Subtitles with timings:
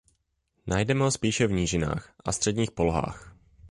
[0.67, 3.35] Najdeme ho spíše v nížinách a středních polohách.